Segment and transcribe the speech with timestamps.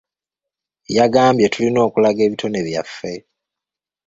[0.97, 3.13] Yagambye tulina okulaga ebitone byaffe.